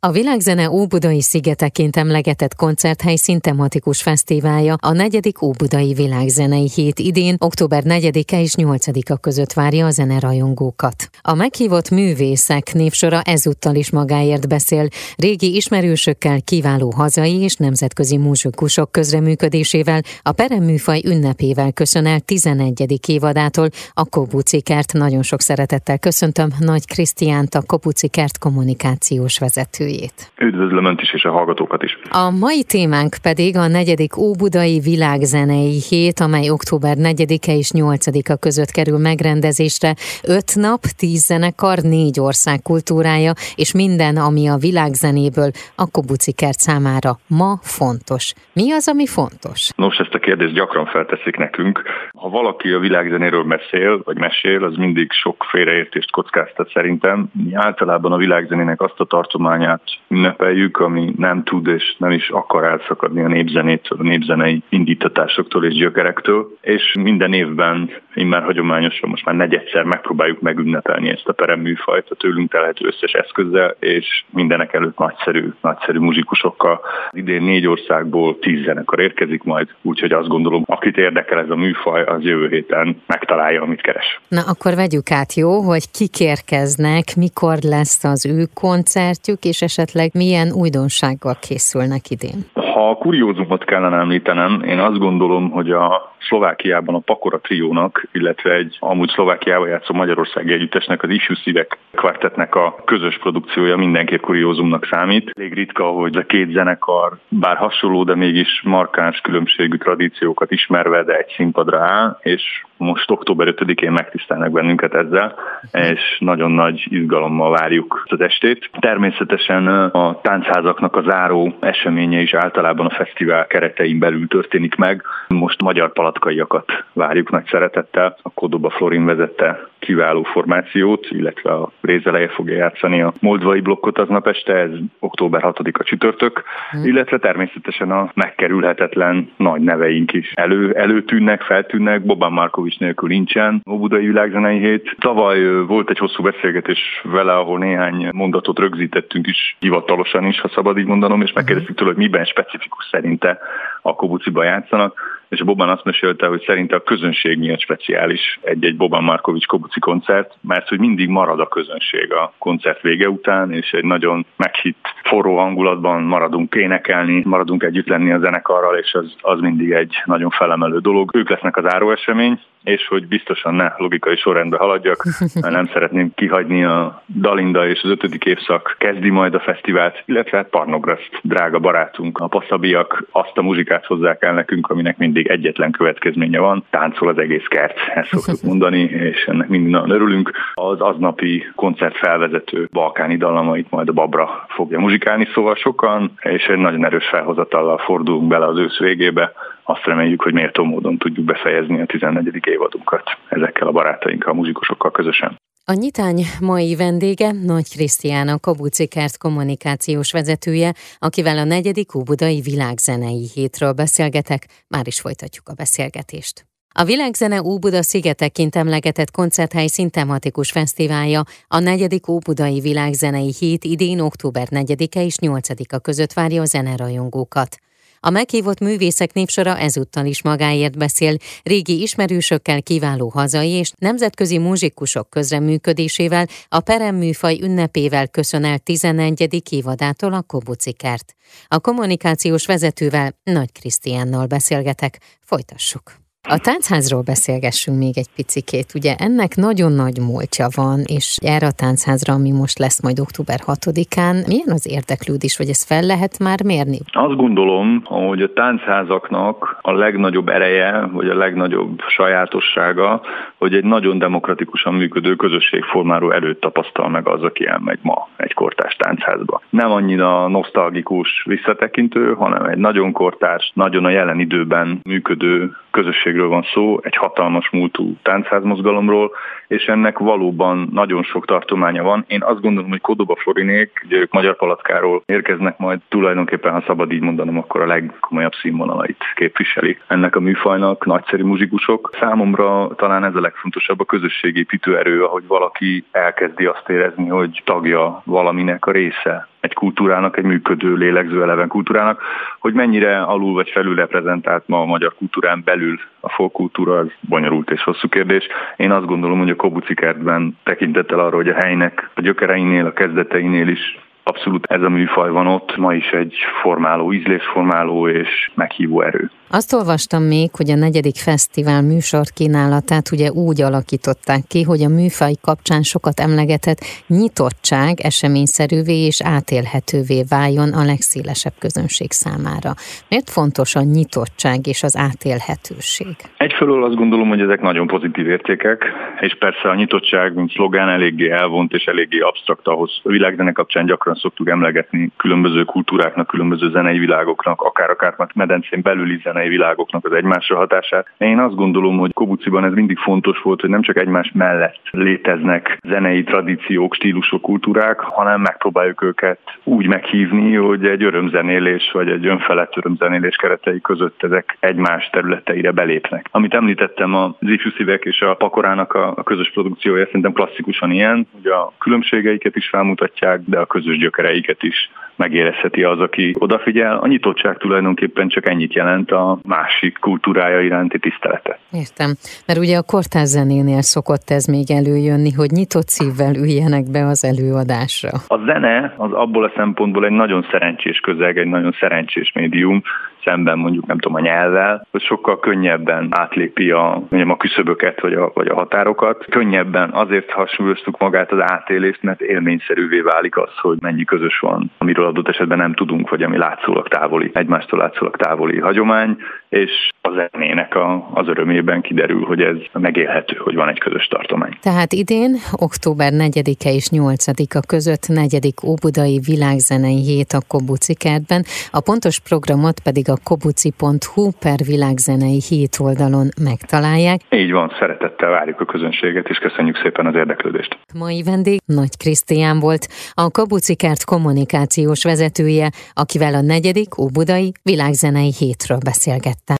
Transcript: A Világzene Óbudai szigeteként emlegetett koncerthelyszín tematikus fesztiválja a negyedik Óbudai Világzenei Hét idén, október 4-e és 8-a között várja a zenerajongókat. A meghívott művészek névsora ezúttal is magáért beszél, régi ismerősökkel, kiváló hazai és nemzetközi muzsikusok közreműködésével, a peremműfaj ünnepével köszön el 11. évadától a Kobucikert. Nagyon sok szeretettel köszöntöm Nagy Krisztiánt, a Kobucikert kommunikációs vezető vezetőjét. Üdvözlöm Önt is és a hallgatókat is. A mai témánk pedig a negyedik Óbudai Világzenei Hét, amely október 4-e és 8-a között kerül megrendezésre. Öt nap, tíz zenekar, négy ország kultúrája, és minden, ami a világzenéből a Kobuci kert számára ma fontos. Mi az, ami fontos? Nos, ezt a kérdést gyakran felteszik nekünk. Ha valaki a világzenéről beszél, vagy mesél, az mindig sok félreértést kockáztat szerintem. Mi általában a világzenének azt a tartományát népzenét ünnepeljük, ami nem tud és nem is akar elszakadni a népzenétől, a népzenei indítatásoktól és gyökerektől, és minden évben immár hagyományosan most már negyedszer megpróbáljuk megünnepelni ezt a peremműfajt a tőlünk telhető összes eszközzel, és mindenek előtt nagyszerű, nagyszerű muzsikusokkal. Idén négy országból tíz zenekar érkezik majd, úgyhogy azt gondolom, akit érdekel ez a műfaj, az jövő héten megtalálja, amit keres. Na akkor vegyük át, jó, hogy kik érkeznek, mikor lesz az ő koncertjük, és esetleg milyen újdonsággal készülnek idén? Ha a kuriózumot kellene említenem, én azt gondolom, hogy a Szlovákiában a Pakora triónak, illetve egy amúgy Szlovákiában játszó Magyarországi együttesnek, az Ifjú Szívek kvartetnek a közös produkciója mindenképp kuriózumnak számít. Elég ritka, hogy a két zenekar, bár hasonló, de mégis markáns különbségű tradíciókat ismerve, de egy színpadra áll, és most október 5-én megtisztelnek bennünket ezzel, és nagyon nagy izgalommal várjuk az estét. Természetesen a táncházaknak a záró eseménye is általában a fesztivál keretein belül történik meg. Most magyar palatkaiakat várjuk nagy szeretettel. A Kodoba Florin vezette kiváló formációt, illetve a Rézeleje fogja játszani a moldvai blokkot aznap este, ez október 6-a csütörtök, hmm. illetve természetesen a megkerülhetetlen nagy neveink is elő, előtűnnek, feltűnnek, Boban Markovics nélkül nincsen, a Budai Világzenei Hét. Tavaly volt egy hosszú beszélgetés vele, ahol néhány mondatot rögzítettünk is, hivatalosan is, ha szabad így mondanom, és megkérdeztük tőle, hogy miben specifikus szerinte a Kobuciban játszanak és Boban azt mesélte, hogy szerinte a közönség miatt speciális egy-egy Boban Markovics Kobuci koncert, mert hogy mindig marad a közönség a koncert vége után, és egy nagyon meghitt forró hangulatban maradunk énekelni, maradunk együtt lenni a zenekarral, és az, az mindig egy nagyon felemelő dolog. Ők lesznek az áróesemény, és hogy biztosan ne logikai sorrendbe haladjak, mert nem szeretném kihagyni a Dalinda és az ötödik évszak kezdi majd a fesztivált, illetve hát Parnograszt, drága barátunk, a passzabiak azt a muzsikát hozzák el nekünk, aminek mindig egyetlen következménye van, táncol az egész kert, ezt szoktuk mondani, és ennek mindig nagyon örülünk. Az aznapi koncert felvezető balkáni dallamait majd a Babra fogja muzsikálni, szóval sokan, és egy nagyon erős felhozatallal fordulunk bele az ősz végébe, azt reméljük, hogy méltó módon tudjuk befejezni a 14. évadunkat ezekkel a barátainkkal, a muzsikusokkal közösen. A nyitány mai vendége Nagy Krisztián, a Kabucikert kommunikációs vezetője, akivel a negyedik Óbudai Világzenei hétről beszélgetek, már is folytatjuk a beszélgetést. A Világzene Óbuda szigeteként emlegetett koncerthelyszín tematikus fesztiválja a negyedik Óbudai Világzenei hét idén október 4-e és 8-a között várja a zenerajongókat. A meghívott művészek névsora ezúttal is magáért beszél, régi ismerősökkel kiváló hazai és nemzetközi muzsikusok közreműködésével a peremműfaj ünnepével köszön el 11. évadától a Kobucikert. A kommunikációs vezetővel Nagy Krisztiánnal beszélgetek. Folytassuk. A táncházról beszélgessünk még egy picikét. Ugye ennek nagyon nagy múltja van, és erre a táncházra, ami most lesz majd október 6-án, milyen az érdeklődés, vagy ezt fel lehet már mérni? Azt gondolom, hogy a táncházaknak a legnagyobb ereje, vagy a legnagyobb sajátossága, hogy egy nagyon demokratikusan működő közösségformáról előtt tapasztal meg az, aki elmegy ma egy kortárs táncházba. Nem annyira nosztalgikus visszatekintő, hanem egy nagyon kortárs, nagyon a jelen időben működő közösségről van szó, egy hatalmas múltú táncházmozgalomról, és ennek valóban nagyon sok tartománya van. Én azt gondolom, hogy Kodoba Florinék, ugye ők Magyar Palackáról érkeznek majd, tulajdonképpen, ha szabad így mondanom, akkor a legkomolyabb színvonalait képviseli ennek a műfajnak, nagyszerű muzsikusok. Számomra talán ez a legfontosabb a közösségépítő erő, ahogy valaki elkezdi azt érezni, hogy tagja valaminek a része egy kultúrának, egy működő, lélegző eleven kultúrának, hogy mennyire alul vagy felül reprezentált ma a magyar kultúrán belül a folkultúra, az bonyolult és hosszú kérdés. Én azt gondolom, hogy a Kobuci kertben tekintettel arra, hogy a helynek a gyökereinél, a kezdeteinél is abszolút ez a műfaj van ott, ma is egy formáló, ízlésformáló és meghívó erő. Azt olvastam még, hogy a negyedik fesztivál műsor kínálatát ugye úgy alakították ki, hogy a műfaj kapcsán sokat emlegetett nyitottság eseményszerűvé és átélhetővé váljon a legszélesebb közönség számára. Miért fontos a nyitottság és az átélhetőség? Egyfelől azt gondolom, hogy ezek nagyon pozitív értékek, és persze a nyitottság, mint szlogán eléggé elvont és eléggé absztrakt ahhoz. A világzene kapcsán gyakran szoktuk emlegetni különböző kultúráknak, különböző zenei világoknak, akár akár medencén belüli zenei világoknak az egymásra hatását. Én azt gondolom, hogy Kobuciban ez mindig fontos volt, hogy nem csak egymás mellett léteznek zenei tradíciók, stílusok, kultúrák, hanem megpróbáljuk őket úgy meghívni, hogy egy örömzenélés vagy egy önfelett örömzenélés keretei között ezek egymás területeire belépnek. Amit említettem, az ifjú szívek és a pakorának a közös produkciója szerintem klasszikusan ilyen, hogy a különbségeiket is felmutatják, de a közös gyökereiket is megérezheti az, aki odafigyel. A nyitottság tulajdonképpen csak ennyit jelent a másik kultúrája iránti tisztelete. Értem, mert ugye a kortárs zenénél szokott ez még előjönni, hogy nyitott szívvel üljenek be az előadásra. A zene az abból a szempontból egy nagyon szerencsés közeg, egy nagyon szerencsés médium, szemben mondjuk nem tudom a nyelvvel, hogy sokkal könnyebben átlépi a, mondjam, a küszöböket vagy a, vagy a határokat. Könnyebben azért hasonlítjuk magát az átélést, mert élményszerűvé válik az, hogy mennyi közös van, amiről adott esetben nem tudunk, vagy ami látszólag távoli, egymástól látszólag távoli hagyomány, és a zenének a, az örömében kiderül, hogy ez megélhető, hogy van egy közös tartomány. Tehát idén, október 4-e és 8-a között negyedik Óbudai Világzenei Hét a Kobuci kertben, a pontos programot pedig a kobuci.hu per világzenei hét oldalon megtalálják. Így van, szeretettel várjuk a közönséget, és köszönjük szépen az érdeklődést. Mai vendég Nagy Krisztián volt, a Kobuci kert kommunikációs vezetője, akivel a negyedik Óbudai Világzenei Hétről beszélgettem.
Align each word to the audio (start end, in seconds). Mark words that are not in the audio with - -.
A 0.00 0.10
Világzene 0.10 0.70
Óbudai 0.70 1.22
szigeteként 1.22 1.96
emlegetett 1.96 2.54
koncerthelyszín 2.54 3.40
tematikus 3.40 4.02
fesztiválja 4.02 4.76
a 4.80 4.92
negyedik 4.92 5.42
Óbudai 5.42 5.94
Világzenei 5.94 6.70
Hét 6.74 6.98
idén, 6.98 7.36
október 7.38 7.82
4-e 7.86 8.40
és 8.40 8.52
8-a 8.56 9.16
között 9.16 9.52
várja 9.52 9.86
a 9.86 9.90
zenerajongókat. 9.90 11.08
A 11.20 11.34
meghívott 11.34 11.90
művészek 11.90 12.74
névsora 12.74 13.22
ezúttal 13.22 13.74
is 13.74 13.90
magáért 13.90 14.48
beszél, 14.48 14.88
régi 15.16 15.54
ismerősökkel, 15.54 16.42
kiváló 16.42 16.90
hazai 16.90 17.40
és 17.40 17.56
nemzetközi 17.56 18.16
muzsikusok 18.16 18.92
közreműködésével, 18.92 20.02
a 20.22 20.32
peremműfaj 20.32 21.02
ünnepével 21.04 21.72
köszön 21.72 22.06
el 22.06 22.20
11. 22.20 23.00
évadától 23.06 23.68
a 23.92 24.04
Kobucikert. 24.04 24.92
Nagyon 24.92 25.22
sok 25.22 25.40
szeretettel 25.40 25.98
köszöntöm 25.98 26.54
Nagy 26.58 26.86
Krisztiánt, 26.86 27.54
a 27.54 27.62
Kobucikert 27.62 28.38
kommunikációs 28.38 29.38
vezető 29.38 29.86
vezetőjét. 29.88 30.32
Üdvözlöm 30.38 30.84
Önt 30.84 31.00
is 31.00 31.14
és 31.14 31.24
a 31.24 31.30
hallgatókat 31.30 31.82
is. 31.82 31.98
A 32.10 32.30
mai 32.30 32.64
témánk 32.64 33.16
pedig 33.22 33.56
a 33.56 33.66
negyedik 33.66 34.16
Óbudai 34.16 34.80
Világzenei 34.80 35.78
Hét, 35.88 36.20
amely 36.20 36.50
október 36.50 36.96
4-e 36.98 37.52
és 37.52 37.70
8-a 37.74 38.36
között 38.36 38.70
kerül 38.70 38.98
megrendezésre. 38.98 39.94
Öt 40.22 40.56
nap, 40.56 40.80
tíz 40.80 41.24
zenekar, 41.26 41.78
négy 41.78 42.20
ország 42.20 42.62
kultúrája, 42.62 43.32
és 43.54 43.72
minden, 43.72 44.16
ami 44.16 44.48
a 44.48 44.56
világzenéből 44.56 45.50
a 45.76 45.90
Kobuci 45.90 46.32
kert 46.32 46.58
számára 46.58 47.12
ma 47.26 47.58
fontos. 47.62 48.34
Mi 48.52 48.72
az, 48.72 48.88
ami 48.88 49.06
fontos? 49.06 49.70
Nos, 49.76 49.96
ezt 49.96 50.14
a 50.14 50.18
kérdést 50.18 50.54
gyakran 50.54 50.86
felteszik 50.86 51.36
nekünk. 51.36 51.82
Ha 52.16 52.28
valaki 52.28 52.68
a 52.70 52.78
világzenéről 52.78 53.44
beszél, 53.44 54.00
vagy 54.04 54.18
mesél, 54.18 54.64
az 54.64 54.76
mindig 54.76 55.12
sok 55.12 55.44
félreértést 55.50 56.10
kockáztat 56.10 56.70
szerintem. 56.72 57.30
Mi 57.32 57.54
általában 57.54 58.12
a 58.12 58.16
világzenének 58.16 58.80
azt 58.80 59.00
a 59.00 59.04
tartományát 59.04 59.77
népzenét 59.84 60.06
ünnepeljük, 60.08 60.78
ami 60.78 61.12
nem 61.16 61.42
tud 61.42 61.66
és 61.66 61.94
nem 61.98 62.10
is 62.10 62.28
akar 62.28 62.64
elszakadni 62.64 63.22
a 63.22 63.28
népzenétől, 63.28 63.98
a 63.98 64.02
népzenei 64.02 64.62
indítatásoktól 64.68 65.64
és 65.64 65.74
gyökerektől, 65.74 66.56
és 66.60 66.94
minden 67.00 67.32
évben 67.32 67.90
immár 68.14 68.42
hagyományosan 68.42 69.08
most 69.08 69.24
már 69.24 69.34
negyedszer 69.34 69.84
megpróbáljuk 69.84 70.40
megünnepelni 70.40 71.08
ezt 71.08 71.28
a 71.28 71.32
peremműfajt 71.32 72.10
a 72.10 72.14
tőlünk 72.14 72.50
telhető 72.50 72.86
összes 72.86 73.12
eszközzel, 73.12 73.76
és 73.80 74.24
mindenek 74.30 74.72
előtt 74.72 74.98
nagyszerű, 74.98 75.52
nagyszerű 75.60 75.98
muzsikusokkal. 75.98 76.80
Idén 77.12 77.42
négy 77.42 77.66
országból 77.66 78.38
tíz 78.38 78.64
zenekar 78.64 79.00
érkezik 79.00 79.42
majd, 79.42 79.68
úgyhogy 79.82 80.12
azt 80.12 80.28
gondolom, 80.28 80.62
akit 80.66 80.96
érdekel 80.96 81.38
ez 81.38 81.50
a 81.50 81.56
műfaj, 81.56 82.02
az 82.02 82.22
jövő 82.22 82.48
héten 82.48 83.02
megtalálja, 83.06 83.62
amit 83.62 83.80
keres. 83.80 84.20
Na 84.28 84.40
akkor 84.40 84.74
vegyük 84.74 85.10
át, 85.10 85.34
jó, 85.34 85.60
hogy 85.60 85.90
kik 85.90 86.20
érkeznek, 86.20 87.04
mikor 87.16 87.56
lesz 87.62 88.04
az 88.04 88.26
ő 88.26 88.46
koncertjük, 88.54 89.44
és 89.44 89.62
esetleg 89.68 90.10
milyen 90.14 90.48
újdonsággal 90.62 91.36
készülnek 91.46 92.04
idén? 92.10 92.38
Ha 92.54 92.90
a 92.90 92.94
kuriózumot 92.94 93.64
kellene 93.64 93.96
említenem, 93.96 94.62
én 94.62 94.78
azt 94.78 94.98
gondolom, 94.98 95.50
hogy 95.50 95.70
a 95.70 96.14
Szlovákiában 96.28 96.94
a 96.94 96.98
Pakora 96.98 97.40
triónak, 97.40 98.08
illetve 98.12 98.54
egy 98.54 98.76
amúgy 98.80 99.08
Szlovákiában 99.08 99.68
játszó 99.68 99.94
Magyarországi 99.94 100.52
együttesnek, 100.52 101.02
az 101.02 101.10
Ifjú 101.10 101.34
Szívek 101.34 101.78
kvartetnek 101.94 102.54
a 102.54 102.74
közös 102.84 103.18
produkciója 103.18 103.76
mindenképp 103.76 104.20
kuriózumnak 104.20 104.88
számít. 104.90 105.30
Elég 105.36 105.52
ritka, 105.54 105.84
hogy 105.84 106.16
a 106.16 106.26
két 106.26 106.50
zenekar, 106.52 107.18
bár 107.28 107.56
hasonló, 107.56 108.04
de 108.04 108.14
mégis 108.14 108.62
markáns 108.64 109.20
különbségű 109.20 109.76
tradíciókat 109.76 110.50
ismerve, 110.50 111.02
de 111.04 111.16
egy 111.16 111.32
színpadra 111.36 111.78
áll, 111.78 112.18
és 112.22 112.42
most 112.78 113.10
október 113.10 113.54
5-én 113.56 113.92
megtisztelnek 113.92 114.50
bennünket 114.50 114.94
ezzel, 114.94 115.34
és 115.72 116.16
nagyon 116.18 116.50
nagy 116.50 116.86
izgalommal 116.90 117.50
várjuk 117.50 118.04
az 118.08 118.20
estét. 118.20 118.70
Természetesen 118.80 119.66
a 119.88 120.20
táncházaknak 120.20 120.96
a 120.96 121.02
záró 121.02 121.56
eseménye 121.60 122.20
is 122.20 122.34
általában 122.34 122.86
a 122.86 122.94
fesztivál 122.94 123.46
keretein 123.46 123.98
belül 123.98 124.26
történik 124.26 124.74
meg. 124.74 125.02
Most 125.28 125.62
magyar 125.62 125.92
palatkaiakat 125.92 126.84
várjuk 126.92 127.30
nagy 127.30 127.46
szeretettel. 127.46 128.16
A 128.22 128.30
Kodoba 128.30 128.70
Florin 128.70 129.04
vezette 129.04 129.68
kiváló 129.78 130.22
formációt, 130.22 131.06
illetve 131.10 131.52
a 131.52 131.72
Rézeleje 131.80 132.28
fogja 132.28 132.56
játszani 132.56 133.02
a 133.02 133.12
moldvai 133.20 133.60
blokkot 133.60 133.98
aznap 133.98 134.26
este, 134.26 134.52
ez 134.52 134.70
október 134.98 135.42
6-a 135.44 135.82
csütörtök, 135.82 136.42
hmm. 136.70 136.84
illetve 136.84 137.18
természetesen 137.18 137.90
a 137.90 138.10
megkerülhetetlen 138.14 139.30
nagy 139.36 139.60
neveink 139.60 140.12
is 140.12 140.32
elő, 140.34 140.72
előtűnnek, 140.72 141.42
feltűnnek, 141.42 142.02
Boban 142.02 142.32
Markovics 142.32 142.78
nélkül 142.78 143.08
nincsen, 143.08 143.60
a 143.64 143.76
Budai 143.76 144.06
Világzenei 144.06 144.58
Hét. 144.58 144.96
Tavaly 144.98 145.64
volt 145.66 145.90
egy 145.90 145.98
hosszú 145.98 146.22
beszélgetés 146.22 147.00
vele, 147.02 147.36
ahol 147.36 147.58
néhány 147.58 148.08
mondatot 148.12 148.58
rögzítettünk 148.58 149.26
is, 149.26 149.56
hivatalosan 149.58 150.24
is, 150.24 150.40
ha 150.40 150.48
szabad 150.54 150.78
így 150.78 150.86
mondanom, 150.86 151.22
és 151.22 151.32
megkérdeztük 151.32 151.76
tőle, 151.76 151.90
hogy 151.90 151.98
miben 151.98 152.24
specifikus 152.24 152.88
szerinte 152.90 153.38
a 153.82 153.94
Kobuciban 153.94 154.44
játszanak 154.44 155.17
és 155.28 155.42
Boban 155.42 155.68
azt 155.68 155.84
mesélte, 155.84 156.26
hogy 156.26 156.42
szerinte 156.46 156.76
a 156.76 156.82
közönség 156.82 157.38
miatt 157.38 157.60
speciális 157.60 158.38
egy-egy 158.42 158.76
Boban 158.76 159.04
Markovics 159.04 159.46
Kobuci 159.46 159.80
koncert, 159.80 160.34
mert 160.40 160.68
hogy 160.68 160.78
mindig 160.78 161.08
marad 161.08 161.40
a 161.40 161.48
közönség 161.48 162.12
a 162.12 162.32
koncert 162.38 162.80
vége 162.80 163.08
után, 163.08 163.52
és 163.52 163.72
egy 163.72 163.84
nagyon 163.84 164.26
meghitt 164.36 164.86
forró 165.02 165.36
hangulatban 165.36 166.02
maradunk 166.02 166.54
énekelni, 166.54 167.22
maradunk 167.24 167.62
együtt 167.62 167.88
lenni 167.88 168.12
a 168.12 168.18
zenekarral, 168.18 168.76
és 168.76 168.94
az, 168.94 169.14
az 169.20 169.40
mindig 169.40 169.70
egy 169.70 170.02
nagyon 170.04 170.30
felemelő 170.30 170.78
dolog. 170.78 171.10
Ők 171.14 171.30
lesznek 171.30 171.56
az 171.56 171.74
áróesemény, 171.74 172.40
és 172.64 172.86
hogy 172.86 173.06
biztosan 173.06 173.54
ne 173.54 173.72
logikai 173.76 174.16
sorrendbe 174.16 174.56
haladjak, 174.56 175.04
mert 175.42 175.54
nem 175.54 175.66
szeretném 175.72 176.12
kihagyni 176.14 176.64
a 176.64 177.02
Dalinda 177.20 177.68
és 177.68 177.82
az 177.82 177.90
ötödik 177.90 178.24
évszak 178.24 178.76
kezdi 178.78 179.10
majd 179.10 179.34
a 179.34 179.40
fesztivált, 179.40 180.02
illetve 180.04 180.36
hát 180.36 180.48
Parnograszt, 180.48 181.20
drága 181.22 181.58
barátunk, 181.58 182.18
a 182.18 182.26
passzabiak 182.26 183.04
azt 183.10 183.38
a 183.38 183.42
muzsikát 183.42 183.86
hozzák 183.86 184.22
el 184.22 184.32
nekünk, 184.32 184.70
aminek 184.70 184.96
mindig 184.98 185.26
egyetlen 185.26 185.70
következménye 185.70 186.38
van, 186.38 186.64
táncol 186.70 187.08
az 187.08 187.18
egész 187.18 187.46
kert, 187.48 187.76
ezt 187.94 188.08
szoktuk 188.08 188.42
mondani, 188.50 188.80
és 188.80 189.24
ennek 189.24 189.48
mindig 189.48 189.70
nagyon 189.70 189.90
örülünk. 189.90 190.32
Az 190.54 190.80
aznapi 190.80 191.46
koncert 191.54 191.96
felvezető 191.96 192.68
balkáni 192.72 193.16
dallamait 193.16 193.70
majd 193.70 193.88
a 193.88 193.92
Babra 193.92 194.46
fogja 194.48 194.78
muzsikálni, 194.78 195.28
szóval 195.34 195.54
sokan, 195.54 196.12
és 196.20 196.44
egy 196.46 196.58
nagyon 196.58 196.84
erős 196.84 197.06
felhozatallal 197.06 197.78
fordulunk 197.78 198.28
bele 198.28 198.46
az 198.46 198.58
ősz 198.58 198.78
végébe, 198.78 199.32
azt 199.68 199.84
reméljük, 199.84 200.22
hogy 200.22 200.32
méltó 200.32 200.64
módon 200.64 200.98
tudjuk 200.98 201.24
befejezni 201.24 201.80
a 201.80 201.86
14. 201.86 202.40
évadunkat 202.46 203.02
ezekkel 203.28 203.66
a 203.66 203.72
barátainkkal, 203.72 204.32
a 204.32 204.34
muzsikusokkal 204.34 204.90
közösen. 204.90 205.36
A 205.64 205.72
nyitány 205.72 206.24
mai 206.40 206.76
vendége 206.76 207.32
Nagy 207.32 207.68
Krisztián, 207.70 208.28
a 208.28 208.38
Kabucikert 208.38 209.18
kommunikációs 209.18 210.12
vezetője, 210.12 210.72
akivel 210.98 211.38
a 211.38 211.44
negyedik 211.44 211.94
Óbudai 211.94 212.40
Világzenei 212.40 213.28
hétről 213.34 213.72
beszélgetek, 213.72 214.46
már 214.68 214.86
is 214.86 215.00
folytatjuk 215.00 215.48
a 215.48 215.54
beszélgetést. 215.54 216.46
A 216.74 216.84
Világzene 216.84 217.42
Óbuda 217.42 217.82
szigeteként 217.82 218.56
emlegetett 218.56 219.10
koncerthelyszín 219.10 219.90
tematikus 219.90 220.50
fesztiválja 220.50 221.22
a 221.48 221.58
negyedik 221.58 222.08
Óbudai 222.08 222.60
Világzenei 222.60 223.32
hét 223.38 223.64
idén 223.64 224.00
október 224.00 224.46
4-e 224.50 225.02
és 225.02 225.14
8-a 225.20 225.78
között 225.78 226.12
várja 226.12 226.42
a 226.42 226.44
zenerajongókat. 226.44 227.56
A 228.00 228.10
meghívott 228.10 228.60
művészek 228.60 229.12
névsora 229.12 229.58
ezúttal 229.58 230.06
is 230.06 230.22
magáért 230.22 230.78
beszél, 230.78 231.16
régi 231.42 231.82
ismerősökkel 231.82 232.62
kiváló 232.62 233.08
hazai 233.08 233.50
és 233.50 233.72
nemzetközi 233.78 234.38
muzsikusok 234.38 235.10
közreműködésével 235.10 236.26
a 236.48 236.60
peremműfaj 236.60 237.38
ünnepével 237.42 238.08
köszön 238.08 238.44
el 238.44 238.58
11. 238.58 239.42
évadától 239.50 240.12
a 240.12 240.22
Kobucikert. 240.22 241.14
A 241.48 241.58
kommunikációs 241.60 242.46
vezetővel 242.46 243.18
Nagy 243.22 243.52
Krisztiánnal 243.52 244.26
beszélgetek. 244.26 245.00
Folytassuk. 245.20 246.07
A 246.22 246.38
táncházról 246.38 247.02
beszélgessünk 247.02 247.78
még 247.78 247.98
egy 247.98 248.10
picikét. 248.16 248.74
Ugye 248.74 248.94
ennek 248.98 249.36
nagyon 249.36 249.72
nagy 249.72 249.98
múltja 249.98 250.46
van, 250.54 250.78
és 250.86 251.16
erre 251.22 251.46
a 251.46 251.58
táncházra, 251.62 252.14
ami 252.14 252.30
most 252.30 252.58
lesz 252.58 252.82
majd 252.82 253.00
október 253.00 253.40
6-án, 253.46 254.26
milyen 254.26 254.50
az 254.50 254.66
érdeklődés, 254.70 255.36
vagy 255.36 255.48
ezt 255.48 255.66
fel 255.66 255.82
lehet 255.82 256.18
már 256.18 256.44
mérni? 256.44 256.78
Azt 256.92 257.16
gondolom, 257.16 257.82
hogy 257.84 258.22
a 258.22 258.32
táncházaknak 258.32 259.58
a 259.62 259.72
legnagyobb 259.72 260.28
ereje, 260.28 260.86
vagy 260.92 261.08
a 261.08 261.16
legnagyobb 261.16 261.80
sajátossága, 261.88 263.00
hogy 263.38 263.54
egy 263.54 263.64
nagyon 263.64 263.98
demokratikusan 263.98 264.74
működő 264.74 265.14
közösségformáról 265.16 266.14
előtt 266.14 266.40
tapasztal 266.40 266.88
meg 266.88 267.08
az, 267.08 267.22
aki 267.22 267.46
elmegy 267.46 267.78
ma 267.82 268.08
egy 268.16 268.34
kortárs 268.34 268.76
táncházba. 268.76 269.42
Nem 269.50 269.70
annyira 269.70 270.28
nosztalgikus 270.28 271.22
visszatekintő, 271.24 272.14
hanem 272.14 272.44
egy 272.44 272.58
nagyon 272.58 272.92
kortárs, 272.92 273.50
nagyon 273.54 273.84
a 273.84 273.90
jelen 273.90 274.20
időben 274.20 274.80
működő 274.82 275.56
közösségről 275.70 276.28
van 276.28 276.42
szó, 276.52 276.78
egy 276.82 276.96
hatalmas 276.96 277.50
múltú 277.50 277.96
táncházmozgalomról, 278.02 279.10
és 279.48 279.64
ennek 279.64 279.98
valóban 279.98 280.68
nagyon 280.72 281.02
sok 281.02 281.26
tartománya 281.26 281.82
van. 281.82 282.04
Én 282.06 282.22
azt 282.22 282.40
gondolom, 282.40 282.70
hogy 282.70 282.80
Kodoba 282.80 283.16
Florinék, 283.16 283.82
ugye 283.84 283.98
ők 283.98 284.12
Magyar 284.12 284.36
Palackáról 284.36 285.02
érkeznek 285.06 285.58
majd, 285.58 285.80
tulajdonképpen, 285.88 286.52
ha 286.52 286.62
szabad 286.66 286.92
így 286.92 287.00
mondanom, 287.00 287.38
akkor 287.38 287.60
a 287.60 287.66
legkomolyabb 287.66 288.32
színvonalait 288.32 289.04
képviseli 289.14 289.78
ennek 289.86 290.16
a 290.16 290.20
műfajnak, 290.20 290.86
nagyszerű 290.86 291.22
muzsikusok. 291.22 291.96
Számomra 292.00 292.68
talán 292.76 293.04
ez 293.04 293.14
a 293.14 293.20
legfontosabb 293.28 293.80
a 293.80 293.84
közösségépítő 293.84 294.78
erő, 294.78 295.04
ahogy 295.04 295.26
valaki 295.26 295.84
elkezdi 295.90 296.44
azt 296.44 296.68
érezni, 296.68 297.08
hogy 297.08 297.42
tagja 297.44 298.02
valaminek 298.04 298.66
a 298.66 298.70
része 298.70 299.28
egy 299.40 299.54
kultúrának, 299.54 300.16
egy 300.16 300.24
működő, 300.24 300.74
lélegző 300.74 301.22
eleven 301.22 301.48
kultúrának, 301.48 302.02
hogy 302.38 302.54
mennyire 302.54 303.02
alul 303.02 303.32
vagy 303.32 303.50
felül 303.50 303.74
reprezentált 303.74 304.48
ma 304.48 304.60
a 304.60 304.64
magyar 304.64 304.94
kultúrán 304.94 305.42
belül 305.44 305.78
a 306.00 306.08
folkultúra, 306.08 306.78
az 306.78 306.86
bonyolult 307.00 307.50
és 307.50 307.62
hosszú 307.62 307.88
kérdés. 307.88 308.26
Én 308.56 308.70
azt 308.70 308.86
gondolom, 308.86 309.18
hogy 309.18 309.30
a 309.30 309.36
Kobuci 309.36 309.74
kertben 309.74 310.38
tekintettel 310.42 310.98
arra, 310.98 311.16
hogy 311.16 311.28
a 311.28 311.40
helynek 311.42 311.90
a 311.94 312.00
gyökereinél, 312.00 312.66
a 312.66 312.72
kezdeteinél 312.72 313.48
is 313.48 313.78
abszolút 314.08 314.46
ez 314.46 314.62
a 314.62 314.68
műfaj 314.68 315.10
van 315.10 315.26
ott, 315.26 315.56
ma 315.56 315.74
is 315.74 315.90
egy 315.90 316.14
formáló, 316.42 316.92
ízlésformáló 316.92 317.88
és 317.88 318.30
meghívó 318.34 318.82
erő. 318.82 319.10
Azt 319.30 319.52
olvastam 319.52 320.02
még, 320.02 320.30
hogy 320.32 320.50
a 320.50 320.56
negyedik 320.56 320.96
fesztivál 320.96 321.62
műsor 321.62 322.06
kínálatát 322.16 322.86
ugye 322.92 323.08
úgy 323.10 323.40
alakították 323.42 324.22
ki, 324.28 324.42
hogy 324.42 324.62
a 324.62 324.74
műfaj 324.78 325.14
kapcsán 325.22 325.62
sokat 325.62 326.00
emlegetett 326.00 326.60
nyitottság 326.86 327.80
eseményszerűvé 327.80 328.78
és 328.90 328.98
átélhetővé 329.16 330.02
váljon 330.08 330.50
a 330.52 330.64
legszélesebb 330.64 331.36
közönség 331.38 331.90
számára. 331.92 332.50
Miért 332.88 333.10
fontos 333.10 333.54
a 333.54 333.62
nyitottság 333.76 334.46
és 334.46 334.62
az 334.62 334.74
átélhetőség? 334.76 335.96
Egyfelől 336.16 336.64
azt 336.64 336.76
gondolom, 336.76 337.08
hogy 337.08 337.20
ezek 337.20 337.40
nagyon 337.40 337.66
pozitív 337.66 338.06
értékek, 338.08 338.60
és 339.00 339.16
persze 339.18 339.48
a 339.48 339.54
nyitottság, 339.54 340.14
mint 340.14 340.30
szlogán 340.30 340.68
eléggé 340.68 341.10
elvont 341.10 341.52
és 341.52 341.64
eléggé 341.64 341.98
absztrakt 341.98 342.46
ahhoz. 342.46 342.80
A 342.82 342.88
világzene 342.88 343.32
kapcsán 343.32 343.66
gyakran 343.66 343.94
szoktuk 343.98 344.28
emlegetni 344.28 344.90
különböző 344.96 345.44
kultúráknak, 345.44 346.06
különböző 346.06 346.50
zenei 346.50 346.78
világoknak, 346.78 347.40
akár 347.40 347.70
akár 347.70 347.94
medencén 348.14 348.62
belüli 348.62 349.00
zenei 349.02 349.28
világoknak 349.28 349.84
az 349.84 349.92
egymásra 349.92 350.36
hatását. 350.36 350.86
Én 350.98 351.18
azt 351.18 351.34
gondolom, 351.34 351.78
hogy 351.78 351.92
Kobuciban 351.92 352.44
ez 352.44 352.52
mindig 352.52 352.78
fontos 352.78 353.20
volt, 353.22 353.40
hogy 353.40 353.50
nem 353.50 353.62
csak 353.62 353.76
egymás 353.76 354.10
mellett 354.14 354.60
léteznek 354.70 355.58
zenei 355.68 356.02
tradíciók, 356.02 356.74
stílusok, 356.74 357.22
kultúrák, 357.22 357.80
hanem 357.80 358.20
megpróbáljuk 358.20 358.82
őket 358.82 359.18
úgy 359.44 359.66
meghívni, 359.66 360.34
hogy 360.34 360.66
egy 360.66 360.82
örömzenélés 360.82 361.70
vagy 361.72 361.88
egy 361.88 362.06
önfelett 362.06 362.56
örömzenélés 362.56 363.16
keretei 363.16 363.60
között 363.60 364.02
ezek 364.02 364.36
egymás 364.40 364.90
területeire 364.90 365.50
belépnek. 365.50 366.06
Amit 366.10 366.34
említettem, 366.34 366.94
az 366.94 367.12
ifjú 367.20 367.50
szívek 367.56 367.84
és 367.84 368.00
a 368.00 368.14
pakorának 368.14 368.74
a 368.74 369.02
közös 369.02 369.30
produkciója 369.30 369.84
szerintem 369.86 370.12
klasszikusan 370.12 370.70
ilyen, 370.70 371.06
hogy 371.12 371.26
a 371.26 371.52
különbségeiket 371.58 372.36
is 372.36 372.48
felmutatják, 372.48 373.20
de 373.24 373.38
a 373.38 373.46
közös 373.46 373.77
gyökereiket 373.78 374.42
is 374.42 374.70
megérezheti 374.98 375.62
az, 375.62 375.80
aki 375.80 376.14
odafigyel. 376.18 376.76
A 376.76 376.86
nyitottság 376.86 377.36
tulajdonképpen 377.36 378.08
csak 378.08 378.28
ennyit 378.28 378.54
jelent 378.54 378.90
a 378.90 379.18
másik 379.22 379.78
kultúrája 379.78 380.40
iránti 380.40 380.78
tisztelete. 380.78 381.38
Értem, 381.52 381.90
mert 382.26 382.38
ugye 382.38 382.56
a 382.56 382.62
kortárs 382.62 383.08
zenénél 383.08 383.62
szokott 383.62 384.10
ez 384.10 384.24
még 384.24 384.50
előjönni, 384.50 385.12
hogy 385.12 385.30
nyitott 385.30 385.68
szívvel 385.68 386.14
üljenek 386.14 386.70
be 386.70 386.86
az 386.86 387.04
előadásra. 387.04 387.90
A 388.06 388.18
zene 388.24 388.74
az 388.76 388.92
abból 388.92 389.24
a 389.24 389.32
szempontból 389.36 389.84
egy 389.84 389.92
nagyon 389.92 390.26
szerencsés 390.30 390.80
közeg, 390.80 391.18
egy 391.18 391.26
nagyon 391.26 391.56
szerencsés 391.60 392.12
médium, 392.14 392.62
szemben 393.08 393.38
mondjuk 393.38 393.66
nem 393.66 393.78
tudom 393.78 393.96
a 393.96 394.00
nyelvvel, 394.00 394.66
hogy 394.70 394.82
sokkal 394.82 395.18
könnyebben 395.18 395.88
átlépi 395.90 396.50
a, 396.50 396.82
mondjam, 396.88 397.10
a 397.10 397.16
küszöböket 397.16 397.80
vagy 397.80 397.94
a, 397.94 398.10
vagy 398.14 398.28
a 398.28 398.34
határokat. 398.34 399.04
Könnyebben 399.10 399.70
azért 399.70 400.10
hasonlítjuk 400.10 400.78
magát 400.78 401.12
az 401.12 401.18
átélést, 401.20 401.82
mert 401.82 402.00
élményszerűvé 402.00 402.80
válik 402.80 403.16
az, 403.16 403.30
hogy 403.40 403.58
mennyi 403.60 403.84
közös 403.84 404.18
van, 404.18 404.50
amiről 404.58 404.86
adott 404.86 405.08
esetben 405.08 405.38
nem 405.38 405.54
tudunk, 405.54 405.90
vagy 405.90 406.02
ami 406.02 406.16
látszólag 406.16 406.68
távoli, 406.68 407.10
egymástól 407.14 407.58
látszólag 407.58 407.96
távoli 407.96 408.38
hagyomány, 408.38 408.96
és 409.28 409.50
a 409.80 409.90
zenének 409.90 410.54
a, 410.54 410.90
az 410.94 411.08
örömében 411.08 411.60
kiderül, 411.60 412.04
hogy 412.04 412.20
ez 412.20 412.36
megélhető, 412.52 413.16
hogy 413.16 413.34
van 413.34 413.48
egy 413.48 413.58
közös 413.58 413.86
tartomány. 413.86 414.38
Tehát 414.42 414.72
idén, 414.72 415.16
október 415.32 415.92
4-e 415.94 416.50
és 416.50 416.68
8-a 416.70 417.40
között 417.46 417.88
negyedik 417.88 418.42
Óbudai 418.42 419.00
Világzenei 419.06 419.82
Hét 419.82 420.12
a 420.12 420.20
Kobuci 420.28 420.74
kertben, 420.74 421.24
a 421.50 421.60
pontos 421.60 422.00
programot 422.00 422.60
pedig 422.60 422.88
a 422.88 422.97
kobuci.hu 423.02 424.10
per 424.18 424.38
világzenei 424.44 425.20
hét 425.28 425.56
oldalon 425.58 426.08
megtalálják. 426.22 427.00
Így 427.10 427.32
van, 427.32 427.52
szeretettel 427.58 428.10
várjuk 428.10 428.40
a 428.40 428.44
közönséget, 428.44 429.08
és 429.08 429.18
köszönjük 429.18 429.56
szépen 429.62 429.86
az 429.86 429.94
érdeklődést. 429.94 430.58
Mai 430.74 431.02
vendég 431.02 431.40
Nagy 431.44 431.76
Krisztián 431.76 432.38
volt, 432.40 432.68
a 432.94 433.10
Kobuci 433.10 433.54
kert 433.54 433.84
kommunikációs 433.84 434.84
vezetője, 434.84 435.50
akivel 435.72 436.14
a 436.14 436.20
negyedik 436.20 436.78
Óbudai 436.78 437.32
Világzenei 437.42 438.12
Hétről 438.18 438.58
beszélgettem. 438.64 439.36